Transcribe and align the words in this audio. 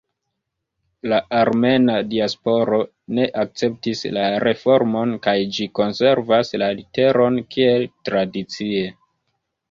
La 1.11 1.17
armena 1.39 1.97
diasporo 2.13 2.79
ne 3.17 3.25
akceptis 3.41 4.01
la 4.17 4.23
reformon 4.43 5.13
kaj 5.27 5.35
ĝi 5.57 5.67
konservas 5.81 6.49
la 6.63 6.71
literon 6.79 7.37
kiel 7.57 7.87
tradicie. 8.09 8.83